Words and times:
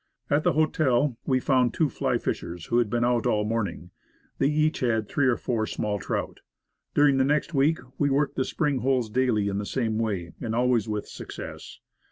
At 0.31 0.43
the 0.43 0.53
hotel 0.53 1.15
we 1.27 1.39
found 1.39 1.75
two 1.75 1.87
fly 1.87 2.17
fishers 2.17 2.65
who 2.65 2.79
had 2.79 2.89
been 2.89 3.05
out 3.05 3.27
all 3.27 3.43
the 3.43 3.49
morning. 3.49 3.91
They 4.39 4.47
each 4.47 4.79
had 4.79 5.07
three 5.07 5.27
or 5.27 5.37
four 5.37 5.67
small 5.67 5.99
trout. 5.99 6.39
During 6.95 7.17
the 7.19 7.23
next 7.23 7.53
week 7.53 7.77
we 7.99 8.09
worked 8.09 8.35
the 8.35 8.43
spring 8.43 8.79
holes 8.79 9.11
Night 9.11 9.13
Fishing. 9.13 9.25
5 9.27 9.27
7 9.27 9.27
daily 9.27 9.47
in 9.49 9.57
the 9.59 9.65
same 9.67 9.97
way, 9.99 10.33
and 10.41 10.55
always 10.55 10.89
with 10.89 11.07
success. 11.07 11.77